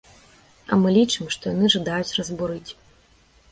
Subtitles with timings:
[0.73, 2.71] А мы лічым, што яны жадаюць разбурыць.